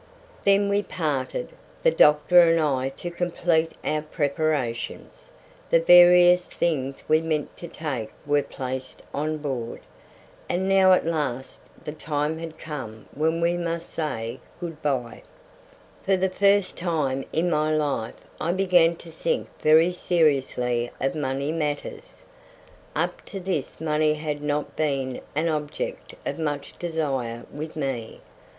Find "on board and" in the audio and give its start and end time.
9.13-10.67